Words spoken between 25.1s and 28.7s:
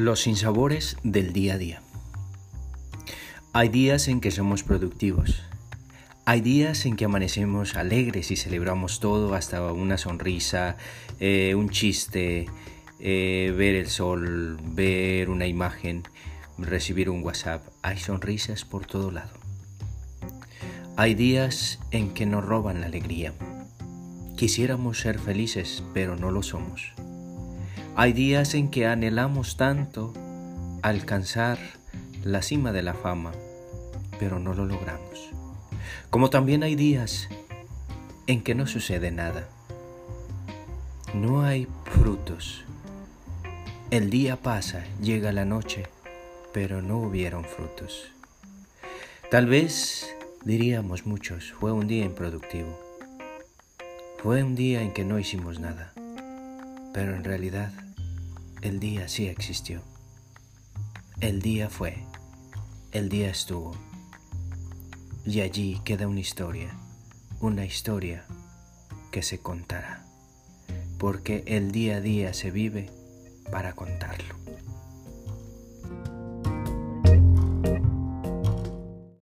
felices, pero no lo somos. Hay días en